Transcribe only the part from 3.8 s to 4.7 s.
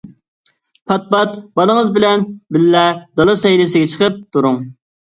چىقىپ تۇرۇڭ.